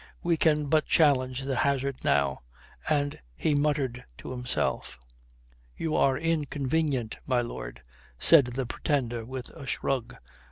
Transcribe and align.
"We 0.23 0.35
can 0.35 0.65
but 0.65 0.87
challenge 0.87 1.41
the 1.43 1.57
hazard 1.57 1.97
now," 2.03 2.41
and 2.89 3.19
he 3.35 3.53
muttered 3.53 4.03
to 4.17 4.31
himself. 4.31 4.97
"You 5.77 5.95
are 5.95 6.17
inconvenient, 6.17 7.19
my 7.27 7.41
lord," 7.41 7.83
says 8.17 8.45
the 8.45 8.65
Pretender 8.65 9.23
with 9.25 9.51
a 9.51 9.67
shrug. 9.67 10.15